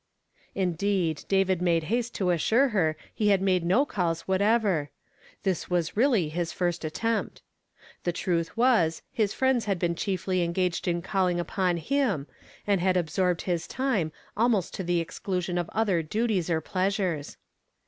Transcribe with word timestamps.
Indeed, 0.55 1.25
David 1.27 1.61
made 1.61 1.83
haste 1.83 2.15
to 2.15 2.31
assure 2.31 2.69
her 2.69 2.97
he 3.13 3.27
had 3.29 3.39
made 3.39 3.63
no 3.63 3.85
calls 3.85 4.21
whatever. 4.21 4.89
This 5.43 5.69
was 5.69 5.95
really 5.95 6.29
his 6.29 6.51
first 6.51 6.83
attempt; 6.83 7.43
the 8.03 8.11
truth 8.11 8.57
was, 8.57 9.03
his 9.11 9.35
friends 9.35 9.65
had 9.65 9.77
been 9.77 9.93
chiefly 9.93 10.41
engaged 10.41 10.87
in 10.87 11.03
calling 11.03 11.39
upon 11.39 11.77
him, 11.77 12.25
and 12.65 12.81
had 12.81 12.97
ab 12.97 13.09
sorbed 13.09 13.41
his 13.43 13.67
time, 13.67 14.11
almost 14.35 14.73
to 14.73 14.83
the 14.83 14.99
exclusion 14.99 15.59
of 15.59 15.69
other 15.71 16.01
duties 16.01 16.49
or 16.49 16.61
pleasures. 16.61 17.37